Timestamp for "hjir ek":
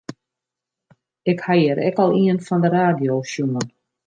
1.59-1.97